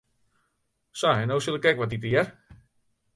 [1.01, 2.27] Sa, en no sil ik ek wat ite, hear.